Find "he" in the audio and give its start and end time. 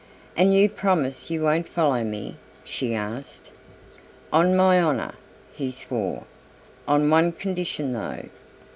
5.53-5.69